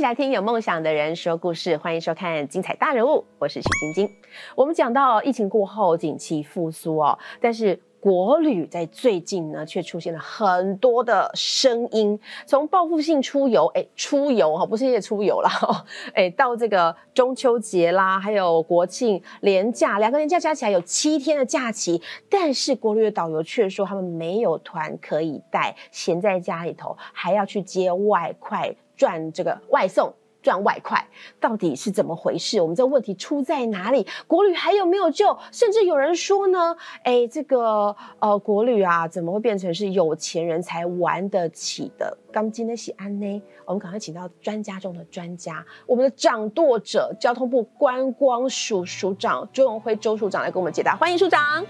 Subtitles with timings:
[0.00, 4.16] 起来听有梦想的人说故事，欢迎收看《精彩大人物》，我是许晶晶。
[4.54, 15.50] 我们讲到疫情过后景气复苏哦，但是国旅在最近呢，却出现了很多的声音，从报复性出游，哎，出游哈，不是也出游啦，
[16.16, 28.74] 哎，到这个中秋节啦，还有国庆连假，两个连假加起来有七天的假期，但是国旅的导游却说他们没有团可以带，闲在家里头还要去接外快。
[29.00, 30.12] 赚这个外送
[30.42, 31.02] 赚外快
[31.38, 32.60] 到底是怎么回事？
[32.60, 34.06] 我们这个问题出在哪里？
[34.26, 35.34] 国旅还有没有救？
[35.50, 42.14] 甚至有人说呢，哎，这个呃国旅啊，怎么会变成是有钱人才玩得起的？
[42.30, 50.94] 刚今天喜安呢，我们赶快请到专家中的专家，我们的掌舵者，交通部观光署署长周永辉周署长来给我们解答。
[50.94, 51.64] 欢迎署长。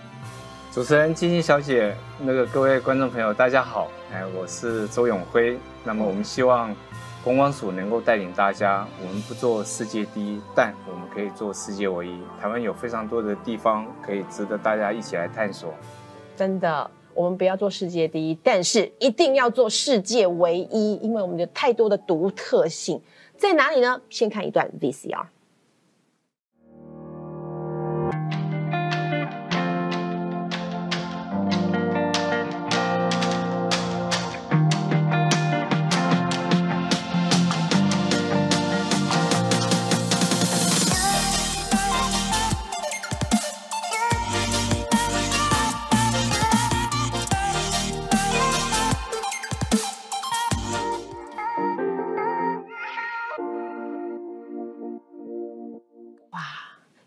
[0.72, 5.58] 主持人金晶小姐，那个各位观众朋友，大家好，哎，我是周永辉。
[5.82, 6.72] 那么我们希望。
[7.22, 12.18] 观光署能够带领大家，我们不做世界第一，但我们可以做世界唯一。
[12.40, 15.74] 台湾有非常多的地方可以值得大家一起来探索。
[16.34, 22.98] 真的，我们不要做世界第一，但是一定要做世界唯一，因为我们有太多的独特性
[23.36, 24.00] 在哪里呢？
[24.08, 25.26] 先看一段 VCR。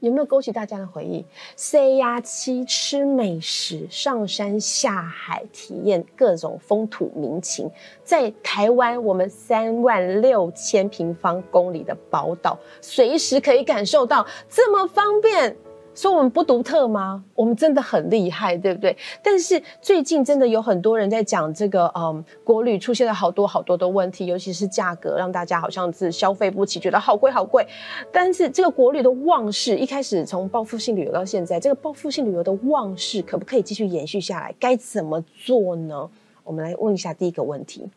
[0.04, 1.24] 有没有勾起大家的回忆
[1.56, 7.72] cr 七吃美食，上山下海，体验各种风土民情。
[8.04, 15.56] 在台湾，我们三万六千平方公里的宝岛，随时可以感受到这么方便。
[15.96, 17.24] 说我们不独特吗？
[17.36, 18.96] 我们真的很厉害，对不对？
[19.22, 27.66] 但是最近真的有很多人在讲这个，嗯，国旅出现了好多好多的问题，尤其是价格让大家好像是消费不起，觉得好贵好贵。
[28.12, 34.56] 但是这个国旅的旺势，一开始从报复性旅游到现在，这个报复性旅游的旺势可不可以继续延续下来？
[34.60, 36.10] 该怎么做呢？
[36.44, 37.88] 我们来问一下第一个问题：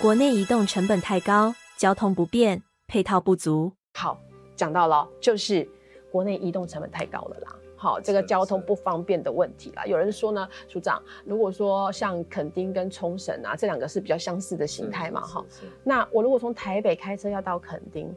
[0.00, 3.72] 国内移动成本太高，交通不便，配套不足。
[3.98, 4.16] 好，
[4.54, 5.68] 讲到了，就是。
[6.10, 9.84] 国内移动成本太高了啦，好，这个交通不方便的问题啦。
[9.84, 15.44] 有人说呢，署长，如果说像垦丁跟冲绳啊，这两个是比较相似的形态嘛，哈，
[15.84, 18.14] 那我如果从台北开车要到垦丁，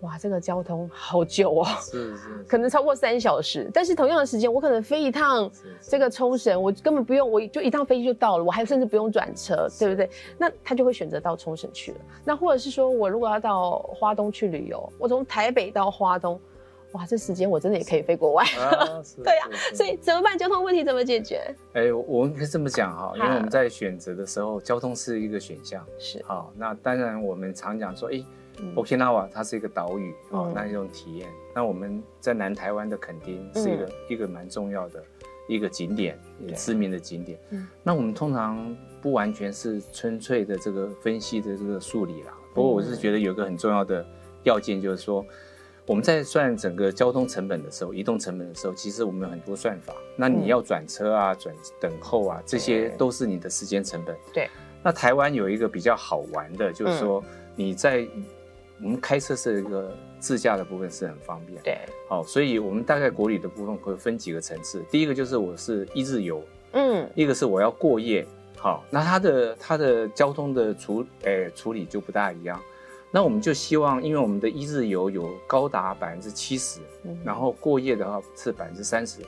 [0.00, 3.68] 哇，这个交通好久哦，是是，可能超过三小时。
[3.74, 10.08] 但是同样的时间，我可能飞一趟这个冲绳，我根本不用，我就一趟飞机就到了，我还甚至不用转车，对不对？
[10.38, 11.98] 那他就会选择到冲绳去了。
[12.24, 16.40] 那或者是说我如果要到花东去旅游，我从台北到花东。
[16.94, 18.44] 哇，这时间我真的也可以飞国外，
[19.24, 20.38] 对呀，所以怎么办？
[20.38, 21.42] 交通问题怎么解决？
[21.72, 25.84] 哎，我们可以这么讲哈，因为我们在选择的时候，交通是一个选项。
[25.98, 28.24] 是，好，那当然我们常讲说，哎
[28.76, 31.28] ，Okinawa 它是一个岛屿，哦，那一种体验。
[31.52, 35.02] 那我们在南台湾的垦丁是一个一个蛮重要的
[35.48, 36.16] 一个景点，
[36.54, 37.36] 知名的景点。
[37.50, 44.06] 嗯，那我们通常不完全是纯粹的这个分析的这个数理啦，不过我是觉得有一个很重要的
[44.44, 45.26] 要件，就是说。
[45.86, 49.94] 我们在算整个交通成本的时候，移动成本的时候，其实我们有很多算法。
[50.16, 54.16] 那你要转车啊、转等候啊，这些都是你的时间成本。
[54.32, 54.48] 对。
[54.82, 57.22] 那台湾有一个比较好玩的，就是说
[57.54, 58.06] 你在
[58.82, 61.60] 我们开车是一个自驾的部分是很方便。
[61.62, 61.78] 对。
[62.08, 64.82] 好，所以我们大概国旅的部分会分几个层次。
[64.90, 66.42] 第一个就是我是一日游，
[66.72, 68.26] 嗯，一个是我要过夜。
[68.56, 72.58] 好，那它的它的交通的处诶处理就不大一样。
[73.14, 76.80] 那我们就希望，因为我们的一日游有高达百分之七十，
[77.22, 79.20] 然后过夜的话是百分之三十。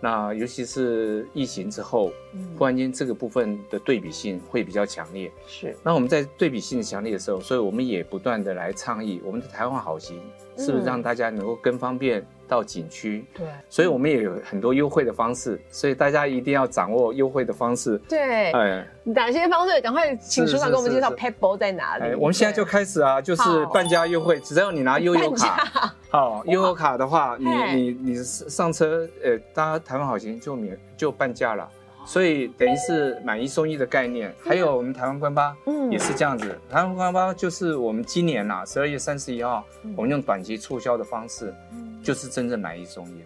[0.00, 2.10] 那尤其是疫情之后，
[2.58, 5.30] 忽然间这个部分的对比性会比较强烈。
[5.46, 5.76] 是。
[5.84, 10.20] 那我们在对比性强烈的时候，所以我们也不断的来倡议，我们的台湾好行
[10.56, 12.24] 是不是让大家能够更方便。
[12.50, 17.96] 到景区，对，所以我们也有很多优惠的方式，所以大家一定要掌握优惠的方式。
[18.08, 19.80] 对，哎，哪些方式？
[19.80, 22.12] 赶快请署长给我们介绍 Pebble 在哪里？
[22.16, 23.42] 我们现在就开始啊，就是
[23.72, 31.70] 半价优惠，只要你拿悠游卡，好，悠游卡的话，你你你上车，呃，搭台湾好行就免就半价了。
[32.10, 36.58] 所以等于是买一送一的概念，还有我们台湾官巴，嗯，也是这样子。
[36.68, 39.64] 台湾官巴就是我们今年呐，十二月三十一号，
[39.96, 41.54] 我们用短期促销的方式，
[42.02, 43.22] 就是真正买一送一。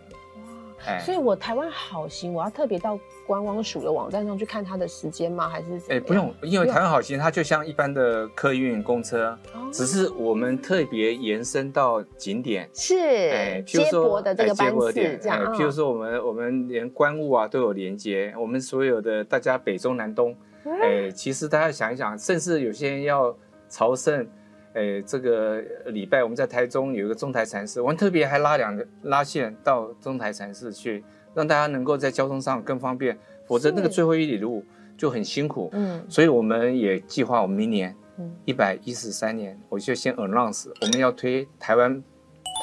[1.05, 5.49] 所以我台湾好行，我要特别到观光署的网站上去看它的时间吗？
[5.49, 6.05] 还是哎，样？
[6.05, 9.71] 不用，因为台湾好行它就像一般的客运公车，哦。
[9.73, 12.69] 只是我们特别延伸到景点。
[12.73, 23.37] 是哎，譬如接驳的这个班次这样譬如说我们我们连关务啊都有连接，我们所有的大家北中南东，哎，其实大家想一想，甚至有些人要
[23.69, 24.27] 朝圣，
[24.75, 33.17] 哎，这个礼拜我们在台中有一个中台禅寺，我们特别还拉两个拉线到中台禅寺去，让大家能够在交通上更方便，
[33.47, 34.65] 否则那个最后一里路
[34.97, 35.71] 就很辛苦。
[35.73, 36.05] 嗯。
[36.09, 38.35] 所以我们也计划我们明年嗯。
[38.45, 42.03] 一百一十三年，我就先 announce 我们要推台湾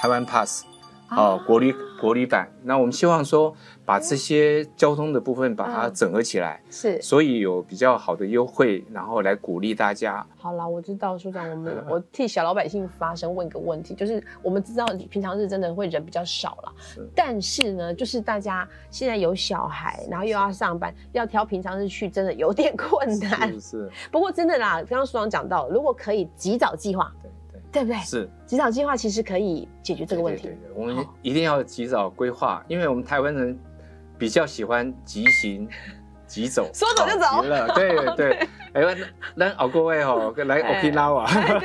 [0.02, 0.66] 台湾 Pass
[1.12, 2.50] 哦，国旅国旅版。
[2.64, 3.54] 那我们希望说
[3.86, 10.26] 把这些交通的部分把它嗯整合起来，是所以有比较好的优惠，然后来鼓励大家。
[10.38, 16.74] 好啦，我知道，署长，我们我替小老百姓发声，问一个问题，就是我们知道平常日真的会人比较少啦，
[17.16, 23.60] 但是呢，就是大家现在有小孩，然后又要上班，要挑平常日去，真的有点困难是。
[23.60, 27.14] 是，不过真的啦，刚刚署长讲到，如果可以及早计划，
[27.72, 27.98] 对不对？
[28.00, 30.56] 是及早计划其实可以解决这个问题对对。
[30.58, 33.58] 对对我们一定要及早规划，因为我们台湾人
[34.18, 35.68] 比较喜欢急行
[36.32, 37.44] 急走，说走就走。
[37.44, 38.48] 了， 对对。
[38.74, 38.98] 哎，咱
[39.38, 40.32] 咱后个月吼？
[40.46, 41.60] 来哎 Okinawa， 哎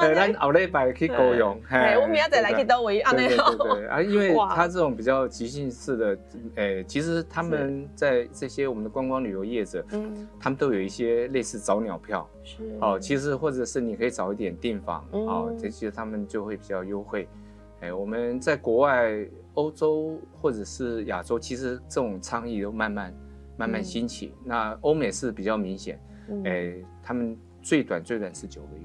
[0.00, 2.76] 对咱安后礼拜去高雄，哎，我明仔再来去到。
[2.76, 4.54] 倒位，安尼对对啊，因为哇。
[4.54, 6.18] 他这种比较急性式的，
[6.56, 12.26] 哎，其实他们在这些我们的观光旅游业者，嗯，他们都有一些类似早鸟票。
[12.42, 12.56] 是。
[12.80, 17.28] 哦，其实或者是你可以早一点订房哦嗯，这些他们就会比较优惠。
[17.82, 19.10] 哎，我们在国外、
[19.54, 23.12] 欧洲或者是亚洲，其实这种倡议都慢慢
[23.60, 24.32] 慢慢嗯兴起。
[24.42, 28.84] 那欧美是比较明显，嗯哎，他们最短最短是九个月。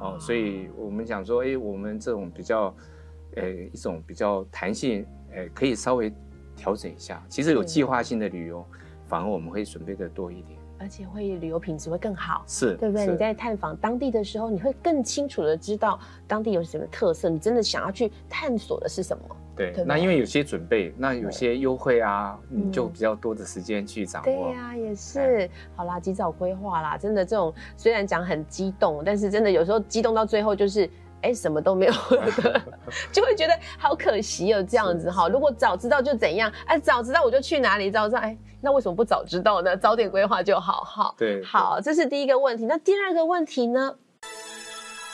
[0.00, 2.74] 哦，所以我们想说，哎，我们这种比较，
[3.36, 6.10] 呃，一种比较弹性，呃，可以稍微
[6.56, 7.22] 调整一下。
[7.28, 8.64] 其实有计划性的旅游，
[9.06, 10.58] 反而我们会准备的多一点。
[10.80, 12.44] 而且会旅游品质会更好。
[12.46, 13.08] 是，对不对？
[13.08, 19.36] 你在探访当地的时候，你会更清楚的知道当地有什么特色，你真的想要去探索的是什么。
[19.58, 19.84] 对对。
[19.84, 24.24] 那因为有些准备，那有些优惠啊，你就嗯比较多的时间去掌握。
[24.24, 25.50] 对呀、也是。
[25.76, 30.88] 好啦，及早规划啦，真的这种虽然讲很激动，但是真的有时候激动到最后就是。
[31.20, 32.62] 哎，什么都没有的，
[33.10, 35.26] 就会觉得好可惜哦，这样子哈。
[35.28, 39.76] 如果早知道就怎样，哎，早知道我就去哪里，早知道哎，那为什么不早知道呢？
[39.76, 41.12] 早点规划就好哈。
[41.18, 42.66] 对，好，这是第一个问题。
[42.66, 43.96] 那第二个问题呢？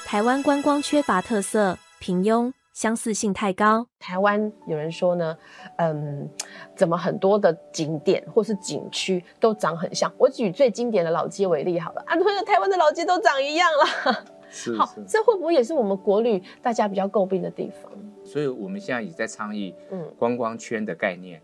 [0.04, 3.86] 台湾观光缺乏特色，平庸，相似性太高。
[4.00, 5.38] 台湾有人说呢，
[5.78, 6.28] 嗯，
[6.74, 10.12] 怎么很多的景点或是景区都长很像？
[10.18, 14.12] 我举最经典的老街为例好了，啊，那个台湾的老街都长一样了。
[14.12, 14.94] 好是好，。
[15.06, 17.90] 这会不会也是我们国旅大家比较诟病的地方？
[18.24, 21.40] 所以我们现在也在倡议嗯观光圈的概念，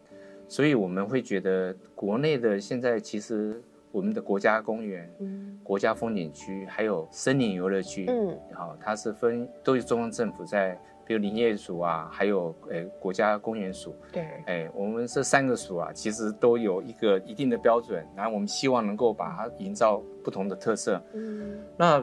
[0.48, 10.76] 所以我们会觉得国内的现在其实我们的国家公园、嗯国家风景区还有森林游乐区，嗯好，它是分都是中央政府在，
[11.10, 21.02] 比如林业署啊，还有呃国家公园署，对，哎，我们这三个署啊，其实都有一个一定的标准，然后我们希望能够把它营造不同的特色。
[21.12, 22.00] 嗯那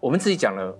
[0.00, 0.76] 我们自己讲了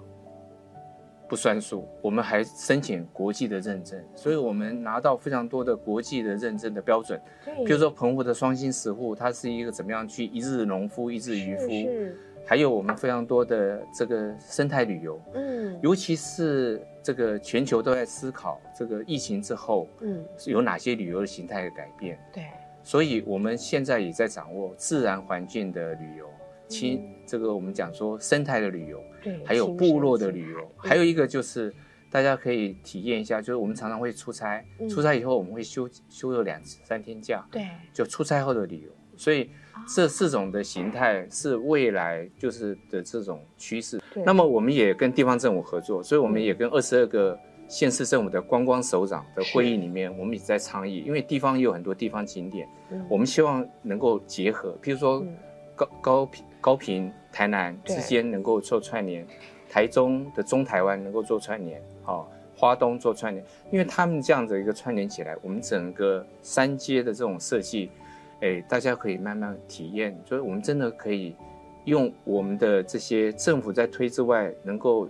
[1.28, 7.22] 不算数，我们还申请国际的认证，所以我们拿到非常多的国际的认证的标准。
[7.44, 15.78] 对，比如说澎湖的双星石户，它是一个怎么样去一日农夫一日渔夫，是，还有我们非常多的这个生态旅游，嗯。
[15.82, 22.44] 尤其是这个全球都在思考这个疫情之后嗯，有哪些旅游的形态的改变，对，
[22.82, 26.26] 所以我们现在也在掌握自然环境的旅游，
[26.68, 31.74] 亲这个我们讲说生态的旅游，对，还有部落的旅游，嗯还有一个就是
[32.10, 34.88] 大家可以体验一下，就是我们常常会出差，嗯。
[34.88, 39.50] 出差以后我们会休休个两三天假，对，就出差后的旅游，所以
[39.86, 44.00] 这四种的形态是未来就是的这种趋势。
[44.12, 47.38] 对那么我们也跟地方政府合作，所以我们也跟二十二个
[47.68, 55.36] 县市政府的观光首长的会议里面，我们也在倡议，因为地方也有很多地方景点，嗯我们希望能够结合，譬如说嗯
[55.74, 59.26] 高高平高平台南之间能够做串联，
[59.68, 67.90] 台中的中台湾能够做串联，好、花东做串联，因为他们这样子一个串联起来，我们整个三阶的这种设计，
[68.40, 71.34] 哎，大家可以慢慢体验，就是我们真的可以
[71.84, 75.08] 用我们的这些政府在推之外，能够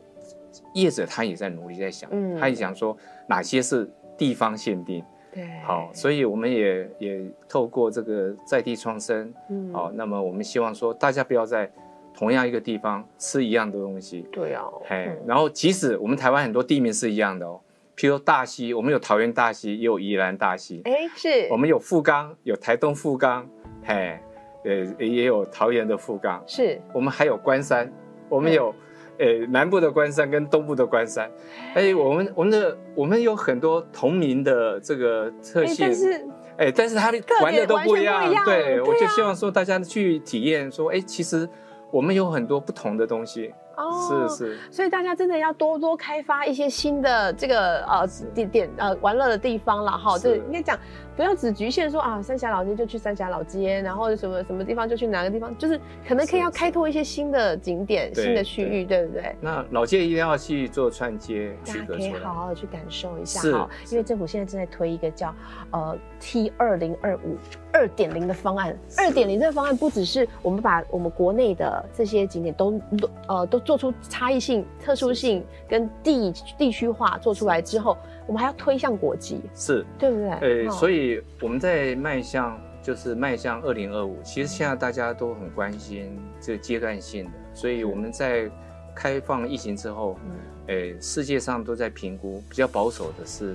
[0.73, 11.71] 业者他也在努力在想，嗯他也想说哪些是地方限定，对，好，所以我们也也透过这个在地创生，嗯好，那么我们希望说大家不要在
[12.17, 15.19] 同样一个地方吃一样的东西，对啊，嘿，嗯。
[15.27, 17.61] 然后即使我们台湾很多地名是一样的哦，
[17.97, 20.83] 譬如大溪，我们有桃园大溪，也有宜兰大溪。
[20.85, 23.49] 哎，是我们有富冈，有台东富冈，
[23.85, 24.19] 嘿，
[24.65, 26.43] 呃，也有桃园的富冈。
[26.47, 27.93] 是我们还有关山，
[28.29, 28.75] 我们有，
[29.19, 31.31] 呃，南部的关山跟东部的关山。
[31.75, 35.95] 哎，我们我们的我们有很多同名的这个特哎性但。
[35.95, 41.49] 是哎，但是他们玩的都不一样对对啊我就希望说大家去体验，说，哎，其实
[41.91, 50.17] 我们有很多不同的东西，哦是是，所以大家真的要多多开发一些新的这个呃点点呃玩乐的地方了哈。
[50.17, 50.79] 是这应该讲
[51.17, 59.37] 不要只局限说啊三峡老街就去三峡老街，然后什么什么地方就去哪个地方，就是可能可以要开拓一些新的景点、对新的区域，对不对？
[59.41, 65.35] 那老街一定要去做串街大家可以好好的去感受一下是哈，因为政府现在正在推一个叫
[65.71, 67.37] 呃 T 二零二五
[67.73, 68.77] 二点零的方案。
[68.97, 80.65] 二点零这个方案不只是我们把我们国内的这些景点都都呃都做出差异性、特殊性跟地地区化做出来之后，我们还要推向国际，是，对不对？
[80.65, 88.51] 呃，哦所以我们在迈向就是迈向二零二五，其实现在大家都很关心这个阶段性的，所以我们在
[88.95, 90.33] 开放疫情之后，嗯。
[90.67, 93.55] 呃，世界上都在评估，比较保守的是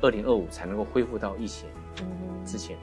[0.00, 1.68] 二零二五才能够恢复到疫情
[2.00, 2.06] 嗯
[2.44, 2.76] 之前，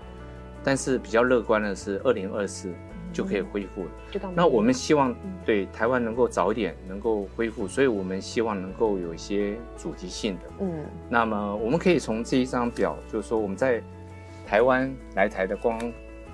[0.65, 2.74] 但是比较乐观的是二零二四
[3.13, 3.89] 就可以恢复了。
[4.36, 5.32] 那我们希望嗯。
[5.46, 10.41] 对台湾能够早一点能够恢复，所以我们希望能够有一些主题性的。
[10.62, 10.86] 嗯。
[11.10, 13.82] 那么我们可以从这一张表，就是说我们在
[14.46, 15.79] 台湾来台的光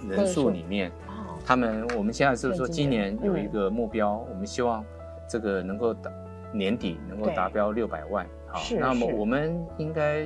[0.07, 1.37] 人数里面，哦。
[1.45, 4.83] 他们我们现在就是说很惊今年有一个目标，我们希望
[5.27, 6.11] 这个能够达
[6.53, 7.35] 年底能够对。
[7.35, 8.25] 达标六百万。
[8.47, 8.79] 好是是。
[8.79, 10.25] 那么我们应该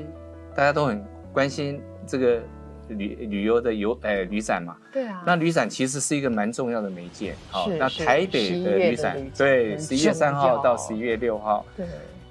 [0.54, 2.42] 大家都很关心这个
[2.88, 4.76] 旅旅游的游呃旅展嘛。
[4.92, 7.36] 对啊，那旅展其实是一个蛮重要的媒介。
[7.50, 11.66] 好那台北的旅展对很十一月三号到要十一月六号。
[11.78, 11.86] 对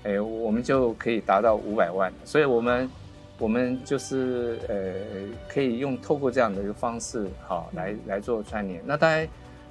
[0.04, 2.90] 哎，我们就可以达到五百万，所以我们
[3.38, 4.94] 我们就是呃，
[5.48, 8.82] 可以用透过这样的一个方式，好、来来做串联。
[8.84, 9.28] 那当然，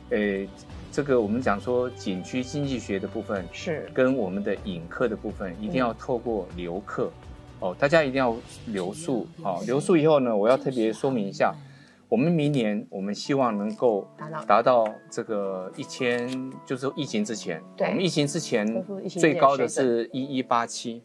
[0.09, 0.47] 呃，
[0.89, 7.11] 这个我们讲说景区经济学的部分，是跟我们的引客的部分，一定要透过留客，
[7.61, 11.53] 哦，大家一定要留宿，好、留宿以后呢，我要特别说明一下，
[12.09, 14.05] 我们明年我们希望能够
[14.47, 21.03] 达到这个一千，就是疫情之前，对我们疫情之前最高的是一一八七，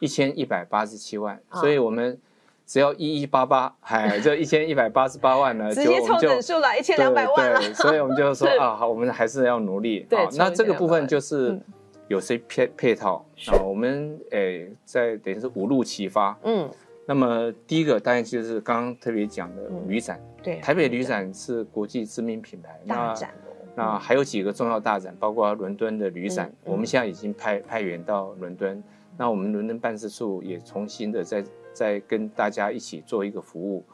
[0.00, 1.60] 一千一百八十七万，啊。
[1.60, 2.18] 所以我们
[2.66, 7.50] 只要一一八八， 哎，这一千一百八十八万呢， 直接凑就就整数了，一千两百万。
[7.50, 10.06] 了对，对所以我们就说 啊，好，我们还是要努力。
[10.08, 11.62] 对好那这个部分就是嗯
[12.08, 13.24] 有些配配套。
[13.36, 13.50] 是。
[13.52, 16.36] 啊，我们诶在等于是五路齐发。
[16.42, 16.68] 嗯，
[17.06, 19.88] 那么第一个当然就是刚刚特别讲的嗯。
[19.88, 28.82] 旅展，对，台北旅展是国际知名品牌，那大展哦，那还有几个重要大展，包括伦敦的旅展我们现在已经派派员到伦敦。
[29.16, 31.42] 那我们伦敦办事处也重新的在
[31.78, 33.86] 在跟大家一起做一个服务。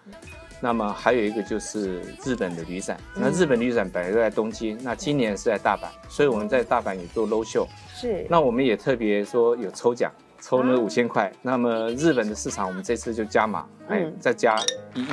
[0.61, 7.67] 那么还有一个就是日本的旅展，那日本旅展本来就在东京，那今年是在大阪，所以我们在大阪也做 low show。
[7.95, 10.11] 是那我们也特别说有抽奖，
[10.41, 11.31] 抽那啊五千块。
[11.43, 14.57] 那么日本的市场，我们这次就加码，哎嗯，再加
[14.95, 15.09] 一亿。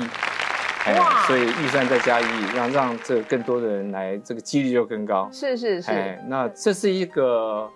[0.85, 5.29] 哎哇，所以预算再加一亿，让让这更多的人来，这个几率就更高。
[5.31, 7.69] 是是是，哎，那这是一个，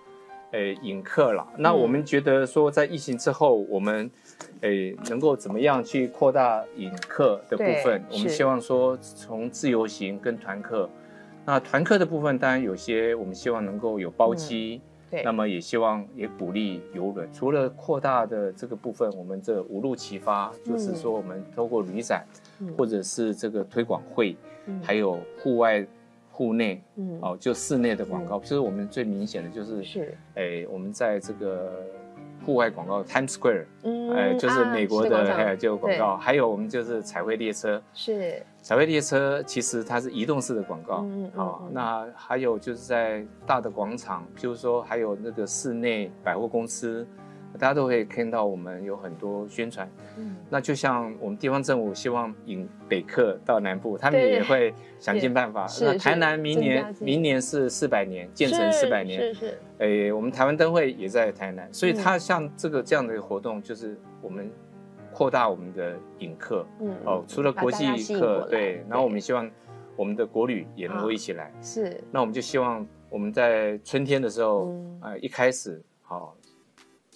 [0.52, 1.46] 诶，引客了。
[1.56, 4.10] 那嗯我们觉得说，在疫情之后，我们，
[4.60, 8.02] 诶，能够怎么样去扩大引客的部分？
[8.10, 10.88] 我们希望说，从自由行跟团客，
[11.44, 14.80] 那团客的部分，当然有些我们希望能够有包机。
[14.82, 22.26] 嗯对，那么也希望也鼓励游轮，除了扩大的这个部分，我们这五路齐发，就是说我们透过旅展，
[22.58, 25.86] 嗯或者是这个推广会，嗯还有户外、
[26.32, 31.70] 户内，嗯哦，就室内的广告，就是我们最明显的就是，是哎，我们在这个
[32.46, 38.40] 户外广告 Times Square，嗯哎，就是啊美国的就广告，还有我们就是彩绘列车，是。
[38.62, 47.06] 彩绘列车其实它是移动式的广告，嗯嗯好、嗯那还有就是在大的广场，譬如说还有那个室内百货公司，
[47.56, 49.90] 大家都会看到我们有很多宣传。
[50.18, 50.36] 嗯。
[50.50, 55.66] 那就像我们地方政府希望引北客到南部，他们也会想尽办法。
[55.80, 59.58] 那台南明年明年是四百年，建成四百年，是是。
[59.78, 61.96] 诶，我们台湾灯会也在台南，所以嗯。
[61.96, 64.50] 它像这个这样的一个活动，就是我们
[65.12, 66.66] 扩大我们的引客。
[66.80, 66.94] 嗯。
[67.04, 68.40] 哦，除了国际吸引过来。
[68.40, 69.50] 课，对，然后我们希望
[69.96, 71.52] 我们的国旅也能够啊一起来。
[71.60, 72.00] 是。
[72.10, 74.98] 那我们就希望我们在春天的时候，嗯。
[75.02, 76.36] 呃，一开始好、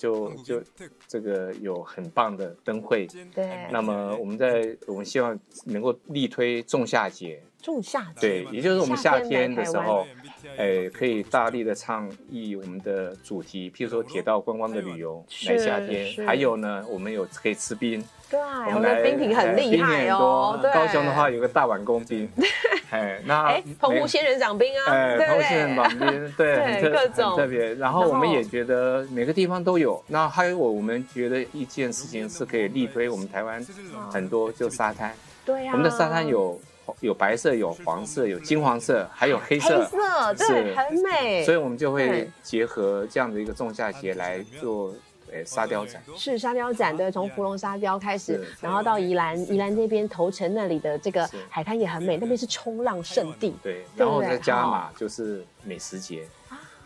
[0.00, 0.62] 就就
[1.06, 3.06] 这个有很棒的灯会。
[3.34, 10.06] 对，那么我们在我们希望能够力推仲夏节，仲夏节对，也就是我们夏天的时候，
[10.56, 16.26] 哎，可以大力的倡议我们的主题，譬如说铁道观光的旅游，是来夏天。
[16.26, 20.58] 还有呢，我们有可以吃冰，对，我们的冰品很哎厉害哦。
[20.72, 22.28] 高雄的话有个大碗公冰，
[22.90, 27.74] 哎，那 哎，澎湖仙人掌冰啊，哎，澎湖仙人掌冰，对， 各种很特别。
[27.74, 30.02] 然后我们也觉得每个地方都有。
[30.06, 33.64] 那还有我们觉得一件事情是可以力推我们台湾
[34.10, 35.14] 很多，就沙滩。
[35.44, 36.60] 对呀，我们的沙滩有
[37.00, 39.86] 有白色、有黄色、有金黄色，还有黑黑色。
[39.86, 41.44] 色，对，很美。
[41.44, 44.92] 所以我们就会结合这样的一个仲夏节来做，
[45.32, 46.02] 呃，沙雕展。
[46.16, 53.54] 是沙雕展，对，从芙蓉沙雕开始，然后到宜兰，宜兰这边头城那里的这个海滩也很美，那边是冲浪圣地。
[53.62, 56.24] 对，然后再加好码就是美食节。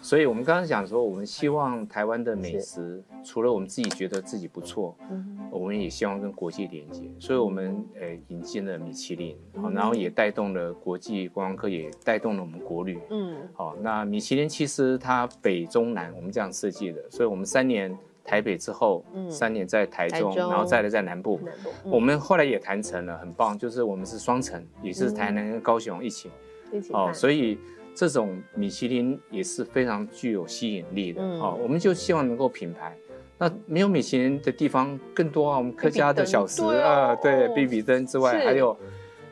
[0.05, 13.01] 所以我们刚刚讲说，我们希望台湾的美食，除了我们自己觉得自己不错，嗯我们也希望跟国际连接，所以我们呃引进了米其林，好，嗯然后也带动了国际观光客，也带动了我们国旅。
[13.09, 19.31] 嗯，好，那米其林其实它北中南我们这样设计的，所以我们三年台北之后，嗯。
[19.31, 20.51] 三年在台中，台中。
[20.51, 21.41] 然后再来在南部。
[21.43, 21.71] 南部。
[21.87, 26.29] 嗯我们后来也谈成了，很棒，就是我们是双城，也是台南跟高雄一起。
[26.29, 26.33] 哦，
[26.73, 27.59] 一起哦所以
[27.95, 31.23] 这种米其林也是非常具有吸引力的。
[31.23, 32.97] 嗯哦，我们就希望能够品牌。
[33.37, 38.79] 那没有米其林的地方更多啊，我们客家的小吃比比登啊，对比比登之外，是还有，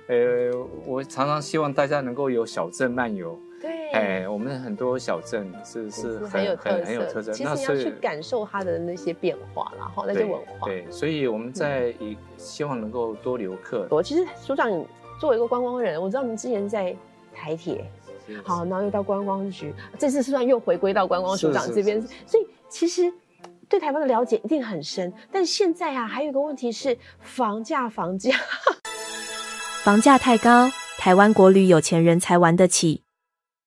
[0.09, 0.51] 呃，
[0.85, 3.39] 我常常希望大家能够有小镇漫游。
[3.61, 7.33] 对，哎，我们很多小镇是是是很很有特色，很有特色。
[7.33, 10.67] 其实你要去感受它的那些变化然后，那些文化。
[10.67, 13.87] 对，所以我们在以希望能够多留客。
[13.89, 14.69] 我其实署长
[15.21, 16.93] 作为一个观光人，我知道您之前在
[17.33, 18.02] 台铁，是
[18.45, 23.13] 好，然后又到观光局，这次是算又回归到观光署长是是这边是，所以其实
[23.69, 25.13] 对台湾的了解一定很深。
[25.31, 28.35] 但现在啊，还有一个问题是房价，房价。
[29.85, 33.03] 房价太高，台湾国旅有钱人才玩得起。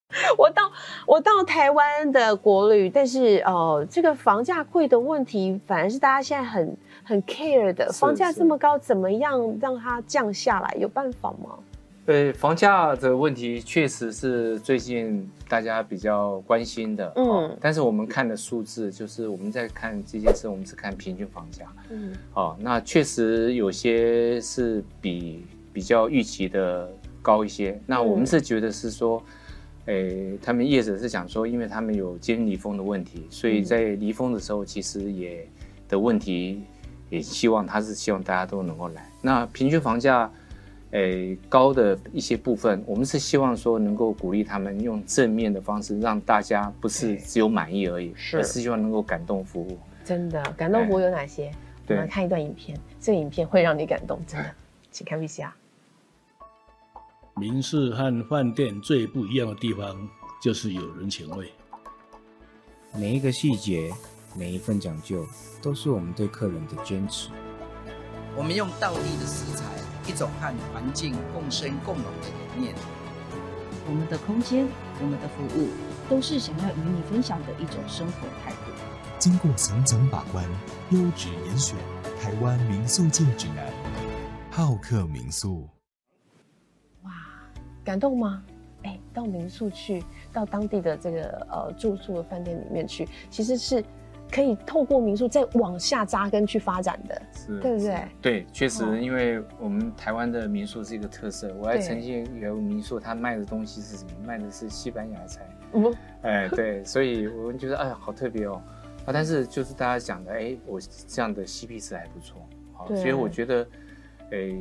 [0.38, 0.72] 我到
[1.08, 7.92] 我到台湾的国旅，但是呃，这个房价贵的问题，反而是大家现在很很 care 的。
[7.92, 10.78] 房价是这么高，怎么样让它降下来？
[10.80, 11.58] 有办法吗？
[12.06, 17.12] 对房价的问题，确实是最近大家比较关心的。
[17.16, 21.66] 嗯哦，但是我们看的数字，就是我们在看这件事，我们只看平均房价。
[21.90, 26.88] 嗯，哦，那确实有些是比比较预期的
[27.24, 27.82] 高一些。
[27.88, 29.24] 那我们是觉得是说，
[29.88, 35.48] 诶、他们业者是讲说，因为他们有接近离峰的问题，所以在离峰的时候，其实也
[35.90, 36.62] 的问题，
[37.10, 39.10] 也希望他是希望大家都能够来。
[39.24, 40.32] 那平均房价。
[40.96, 49.78] 诶，高的一些部分，我们是希望说能够鼓励他们用正面的方式，让大家不是只有满意而已，是而是希望能够感动服务。
[50.06, 51.52] 真的感动服务有哪些？
[51.90, 54.50] 我们来看一段影片，这个影片会让你感动，真的，
[54.90, 55.50] 请看 VCR。
[57.36, 60.08] 民宿和饭店最不一样的地方
[60.42, 61.52] 就是有人情味。
[62.94, 63.92] 每一个细节，
[64.34, 65.26] 每一份讲究，
[65.62, 67.32] 都是我们对客人的坚持。
[68.38, 69.66] 我们用道地的食材，
[70.08, 72.76] 一种和环境共生共荣的理念。
[73.88, 74.68] 我们的空间，
[75.00, 75.70] 我们的服务，
[76.10, 78.72] 都是想要与你分享的一种生活态度。
[79.20, 80.44] 经过层层把关，
[80.90, 81.76] 优质严选，
[82.22, 83.72] 台湾民宿界指南，
[84.52, 85.68] 好客民宿。
[87.04, 87.12] 哇，
[87.84, 88.44] 感动吗？
[88.84, 93.84] 哎，到民宿去，到当地的这个呃住宿的饭店里面去，其实是
[94.32, 98.02] 可以透过民宿再往下扎根去发展的，是对不对？
[98.22, 101.54] 对，确实哦，因为我们台湾的民宿是一个特色。
[101.60, 104.12] 我还曾经有民宿，他卖的东西是什么？
[104.26, 105.48] 卖的是西班牙菜。
[105.74, 108.62] 嗯，哎，对，所以我们觉得哎呀，好特别哦。
[109.06, 112.42] 啊，但是就是大家讲的，哎，我这样的 CP 值还不错，
[112.74, 113.68] 好，对所以我觉得，
[114.32, 114.52] 哎，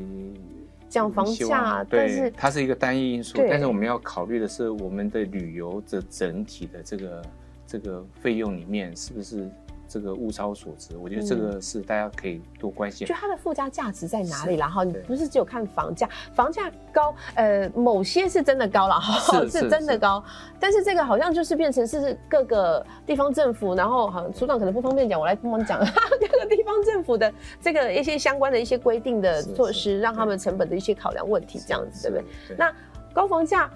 [0.87, 7.22] 讲房价，但对是，它是一个单一因素，但是我们要考虑的是我们的旅游的整体的这个
[7.74, 9.50] 这个费用里面是不是
[9.88, 10.96] 这个物超所值？
[10.96, 13.12] 我觉得这个是大家可以多关心就。
[13.12, 20.22] 它的附加价值在哪里然后，你不是只有看房价，房价高，呃，某些是真的高了，哈，是是真的高，
[20.60, 25.80] 但是这个好像就是变成是各个地方政府，然后好像署长可能不方便讲，我来帮忙讲
[26.30, 32.24] 各个地方政府的这个一些相关的一些规定的措施，是让他们成本的一些考量问题，这样子，对不对？
[32.50, 32.56] 对？
[32.56, 32.72] 那
[33.12, 33.68] 高房价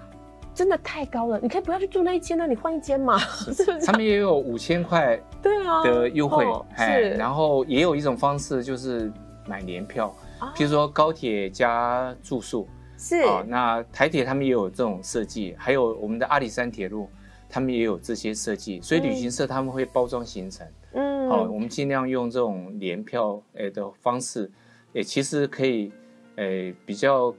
[0.59, 3.17] 真的太高了，你可以不要去住那一间呢，你换一间嘛，
[3.55, 3.93] 是不是他？
[3.93, 6.45] 们也有五千块对啊的优惠
[6.77, 9.09] 是，然后也有一种方式就是
[9.47, 12.67] 买年票，啊譬如说高铁加住宿
[12.97, 17.09] 是啊，那台铁他们也有这种设计，还有我们的阿里山铁路，
[17.47, 20.67] 他们也有这些设计，所以旅行社他们会包装行程。
[20.91, 24.51] 嗯哦，我们尽量用这种年票诶的方式，
[24.91, 25.89] 也其实可以
[26.35, 27.33] 诶比较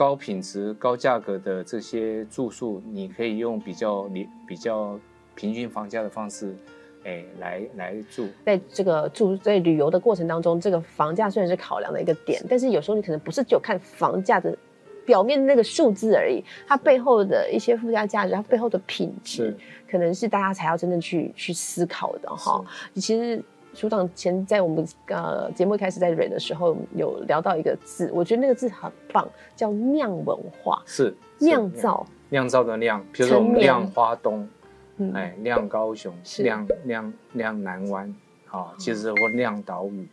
[0.00, 4.98] 高品质、高价格的这些住宿，你可以用比较你比较
[5.34, 6.56] 平均房价的方式，
[7.04, 8.26] 哎来来住。
[8.46, 14.56] 在这个住在旅游的过程当中，这个房价虽然是考量的一个点，但是有时候你可能不是只有看房价的
[15.04, 19.54] 表面的那个数字而已，它背后的一些附加价值，它背后的品质，
[19.86, 22.64] 可能是大家才要真正去去思考的哈。
[22.94, 31.44] 其实署长前在我们呃节目一开始在蕊的时候有聊到一个字，我觉得那个字很棒，叫酿文化，是是。
[31.44, 32.06] 酿造。
[32.30, 34.48] 酿造的酿，比如说我们陈酿酿花东，
[34.96, 35.12] 嗯。
[35.12, 36.42] 哎，酿高雄，是。
[36.42, 38.14] 酿酿酿南湾，
[38.46, 40.06] 好、其实或酿岛屿。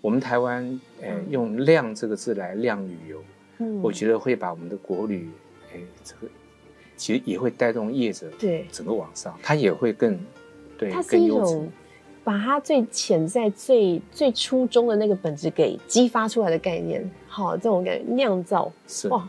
[0.00, 3.22] 我们台湾，哎，用“酿”这个字来酿旅游，
[3.58, 3.80] 嗯。
[3.82, 5.30] 我觉得会把我们的国旅，
[5.72, 6.30] 哎，这个
[6.96, 8.66] 其实也会带动业者对。
[8.70, 10.18] 整个往上，它也会更
[10.76, 11.70] 对它是一种。
[12.28, 19.26] 把它最潜在、最最初衷的那个本质给激发出来的概念，好，这种感觉酿造是哇，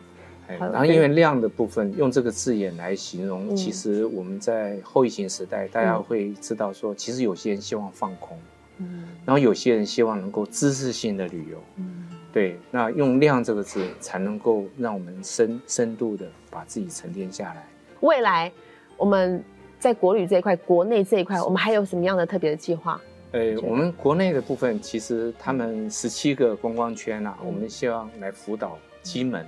[0.59, 8.37] 然后因为量的部分用这个字眼来形容，嗯其实我们在后疫情时代，大家嗯会知道说，其实有些人希望放空，
[8.79, 11.57] 嗯然后有些人希望能够知识性的旅游。
[11.77, 17.65] 嗯，对，那用“量”这个字，才能够让我们深深度的把自己沉淀下来。
[18.01, 18.51] 未来
[18.97, 19.41] 我们
[19.79, 22.99] 在国旅这一块、国内这一块，我们还有什么样的特别的计划？
[23.31, 27.47] 呃，我们国内的部分，其实他们十七个观光圈啊，嗯。
[27.47, 29.45] 我们希望来辅导金门，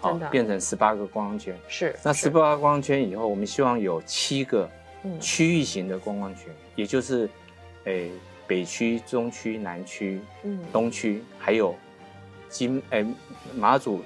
[0.00, 1.56] 好、变成十八个观光圈。
[1.66, 4.68] 是那十八个观光圈以后，我们希望有七个
[5.04, 5.18] 嗯。
[5.18, 7.30] 区域型的观光圈，也就是，
[7.84, 8.10] 诶、
[8.46, 10.60] 北区、中区、南区、嗯。
[10.72, 11.74] 东区，还有
[12.48, 13.06] 金诶、
[13.56, 14.02] 马祖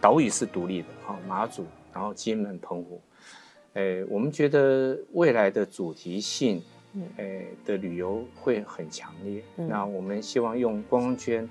[0.00, 3.02] 岛屿是独立的，好、马祖，然后金门、澎湖，
[3.74, 6.62] 诶、我们觉得未来的主题性，
[6.94, 7.02] 嗯。
[7.18, 9.42] 诶、的旅游会很强烈。
[9.56, 9.68] 嗯。
[9.68, 11.48] 那我们希望用观光圈，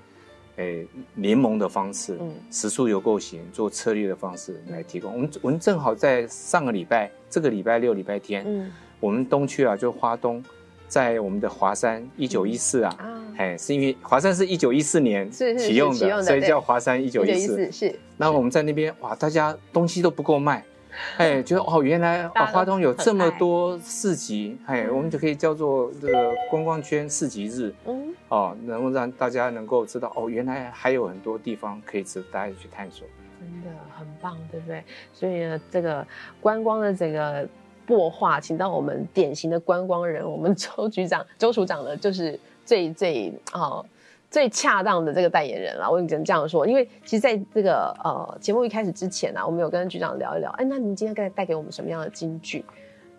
[0.56, 2.34] 诶、联盟的方式，嗯。
[2.50, 5.12] 食宿游购型做策略的方式来提供。
[5.12, 8.70] 我们我们正好在上个礼拜，这个礼拜六、礼拜天，嗯。
[9.00, 10.44] 我们东区啊，就花东，
[10.86, 17.56] 在我们的华山一九一四啊，啊，哎，是因为华山是一九一四年启用的，所以叫华山一九一四。
[17.56, 17.98] 四是。
[18.18, 20.62] 那我们在那边哇，大家东西都不够卖，
[21.18, 33.06] 哎，觉得哦，原来哦，花东有这么多市集，哎，嗯我们就可以叫做这个观光圈市集日嗯哦，能够让大家能够知道哦，原来还有很多地方可以值得大家去探索。
[33.38, 34.84] 真的很棒，对不对？
[35.14, 36.06] 所以呢，这个
[36.40, 37.48] 观光的这个
[37.86, 43.84] 擘画，请到我们典型的观光人，我们周局长、周署长呢，就是最最哦
[44.30, 45.90] 最恰当的这个代言人了。
[45.90, 52.64] 我只能这样说，因为其实在这个呃节目一开始之前啊，我们有跟局长聊一聊，哎，那您今天该带给我们什么样的金句？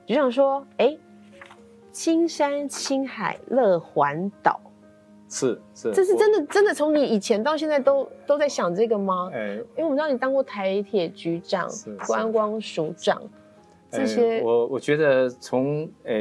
[0.05, 0.97] 局长说，哎，
[1.91, 4.59] 青山青海乐环岛，
[5.29, 9.29] 是是，这是真的真的从你以前到现在都都在想这个吗？
[9.33, 11.69] 哎，因为我们知道你当过台铁局长
[12.07, 13.21] 观光署长
[13.91, 16.13] 这呃些，我我觉得从呃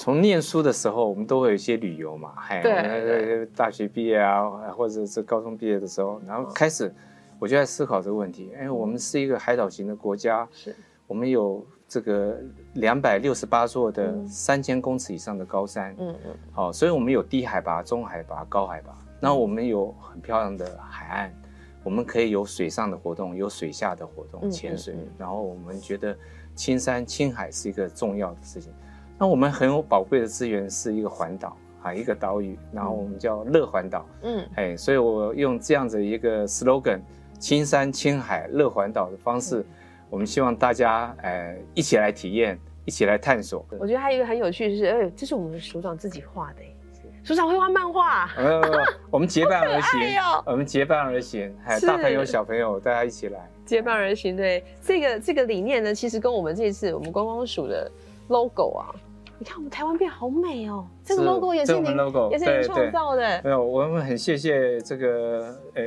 [0.00, 6.90] 从念书的时候，我们都会有一些旅游嘛，嗨，对我们对呃大学毕业啊，或者是高中毕业的时候，然后开始
[7.38, 8.50] 我就在思考这个问题。
[8.58, 10.74] 哎，我们是一个海岛型的国家，是
[11.06, 12.38] 我们有这个
[12.76, 18.96] 两百六十八座的嗯三千公尺以上的高山，嗯嗯好、所以我们有低海拔、中海拔、高海拔。
[19.20, 21.34] 那我们有很漂亮的海岸，
[21.84, 24.94] 我们可以有水上的活动，有水下的活动，嗯潜水。
[24.94, 26.16] 嗯嗯然后我们觉得
[26.54, 28.72] 青山青海是一个重要的事情。
[29.20, 34.06] 那我们很有宝贵的资源是一个环岛啊，一个岛屿，然后我们叫乐环岛。
[34.22, 37.00] 嗯，哎，所以我用这样子一个 slogan：
[37.38, 39.66] 青山青海乐环岛的方嗯式，
[40.08, 43.62] 我们希望大家呃一起来体验，一起来探索。
[43.78, 46.74] 我觉得还有一个很有趣的是，哎，这是我们署长自己画的，哎
[47.22, 48.62] 署长会画漫画，呃，
[49.10, 50.00] 我们结伴而行
[50.46, 53.46] 我们结伴而行，还有大朋友小朋友大家一起来。
[53.66, 54.34] 结伴而行。
[54.34, 57.90] 对，这个这个理念呢，其实跟我们这一次我们观光署的
[58.28, 58.88] logo 啊，
[59.40, 65.82] 你看我们台湾变好美哦，这个 logo 也是您这我们 logo，也是您创造的，没有，我们很谢谢这个呃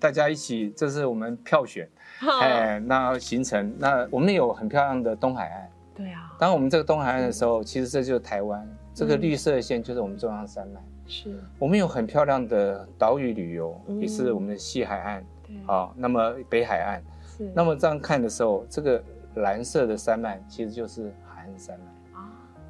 [0.00, 5.70] 大家一起，这是我们票选，哈哎，那行程，那我们有很漂亮的东海岸。
[5.94, 10.80] 对啊，当我们这个东海岸的时候，其实这就是台湾，这个嗯绿色线就是我们中央山脉。
[11.06, 19.00] 是，我们有很漂亮的岛屿旅游，嗯也是我们的西海岸，对，好，那么北海岸，是，那么这样看的时候，这个
[19.36, 21.84] 蓝色的山脉其实就是海岸山脉。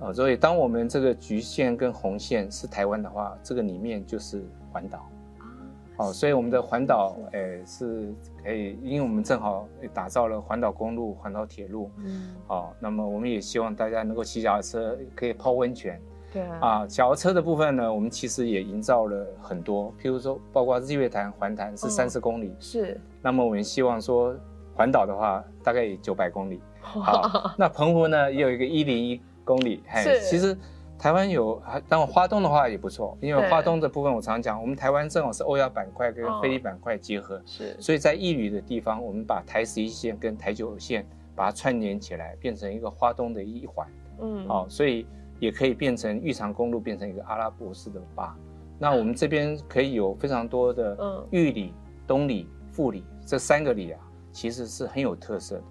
[0.00, 5.08] 啊，哦，所以当我们这个橘线跟红线是台湾的话，这个里面就是环岛。
[5.96, 8.10] 哦，所以我们的环岛，诶、是
[8.42, 11.90] 可以，因为我们正好打造了环岛公路、环岛铁路。
[11.98, 16.00] 嗯，哦，那么我们也希望大家能够骑脚踏车，可以泡温泉，
[16.32, 24.34] 对啊，啊，脚踏车的部分呢，我们其实也营造了很多，譬如说，包括日月潭环潭是嗯三十公里，是那么我们希望说
[24.74, 26.62] 环岛的话，大概九百公里。
[26.80, 30.56] 好，那澎湖呢也有一个一零一公里，嘿是其实
[30.96, 36.38] 台湾有，还当然花东的话也不错，因为花东的部分我常讲，我们台湾正好是欧亚板块跟哦。
[36.40, 37.76] 菲律板块结合，是。
[37.80, 43.88] 所以在义旅的地方，我们把台十一线跟台九线把它串联起来，变成一个花东的一环。
[44.20, 44.46] 嗯。
[44.46, 45.04] 哦，所以
[45.40, 48.36] 也可以变成玉长公路变成一个阿拉伯式的巴。
[48.78, 51.26] 那我们这边可以有非常多的嗯。
[51.30, 51.74] 玉里、
[52.06, 55.62] 东里、富里这三个里啊，其实是很有特色的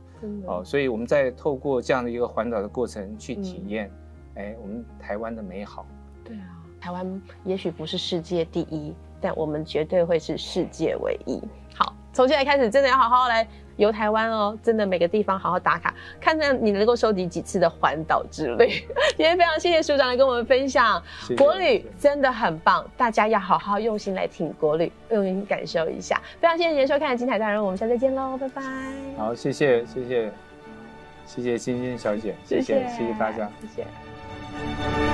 [0.46, 0.64] 哦。
[0.64, 3.92] 所以我们在透过这样的一个环岛的过程去体嗯验，
[4.36, 5.86] 哎、我们台湾的美好。
[6.24, 11.42] 对啊，台湾也许不是世界第一，但我们绝对会是世界唯一。
[12.20, 14.58] 好，从现在开始，真的要好好来游台湾哦！
[14.62, 18.68] 真的每个地方好好打卡，看看你能够收集几次的环岛之旅。
[19.16, 26.22] 今天非常谢谢署长来跟我们分享，谢谢国旅真的很棒，大家要好好用心来听国旅，用心感受一下。
[26.42, 28.62] 非常谢谢您收看《精彩大人物》，我们下次再见喽，拜拜。
[29.18, 30.32] 好，谢谢谢谢
[31.26, 33.50] 谢谢欣欣小姐，谢谢谢谢大家。
[33.62, 35.09] 谢谢。